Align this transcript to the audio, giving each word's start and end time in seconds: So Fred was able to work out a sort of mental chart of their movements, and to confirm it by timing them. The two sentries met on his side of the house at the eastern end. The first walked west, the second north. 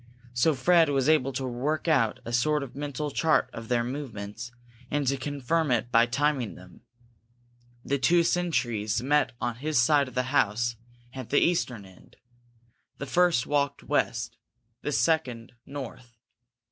So 0.33 0.55
Fred 0.55 0.89
was 0.89 1.07
able 1.07 1.31
to 1.33 1.45
work 1.45 1.87
out 1.87 2.21
a 2.25 2.33
sort 2.33 2.63
of 2.63 2.75
mental 2.75 3.11
chart 3.11 3.51
of 3.53 3.67
their 3.67 3.83
movements, 3.83 4.51
and 4.89 5.05
to 5.05 5.15
confirm 5.15 5.69
it 5.69 5.91
by 5.91 6.07
timing 6.07 6.55
them. 6.55 6.81
The 7.85 7.99
two 7.99 8.23
sentries 8.23 9.03
met 9.03 9.33
on 9.39 9.57
his 9.57 9.77
side 9.77 10.07
of 10.07 10.15
the 10.15 10.23
house 10.33 10.75
at 11.13 11.29
the 11.29 11.37
eastern 11.37 11.85
end. 11.85 12.15
The 12.97 13.05
first 13.05 13.45
walked 13.45 13.83
west, 13.83 14.37
the 14.81 14.91
second 14.91 15.53
north. 15.67 16.17